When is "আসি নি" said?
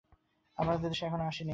1.23-1.49